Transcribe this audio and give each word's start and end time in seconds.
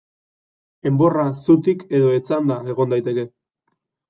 Enborra 0.91 1.25
zutik 1.41 1.83
edo 1.99 2.09
etzanda 2.17 2.59
egon 2.75 2.97
daiteke. 2.97 3.29